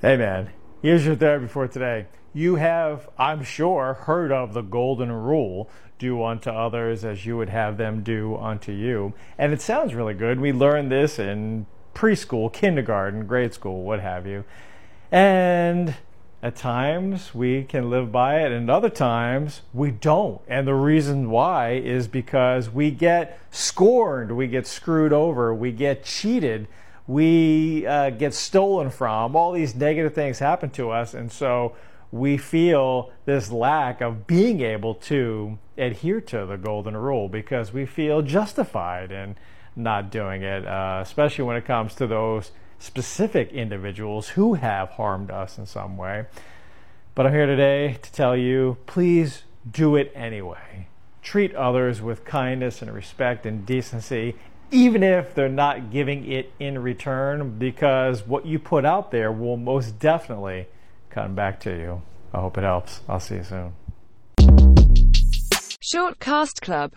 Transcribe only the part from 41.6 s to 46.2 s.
comes to those specific individuals who have harmed us in some